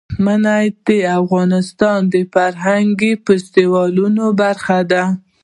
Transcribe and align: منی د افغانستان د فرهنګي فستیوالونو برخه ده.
منی 0.25 0.65
د 0.87 0.89
افغانستان 1.19 1.99
د 2.13 2.15
فرهنګي 2.33 3.13
فستیوالونو 3.25 4.25
برخه 4.41 4.77
ده. 4.91 5.03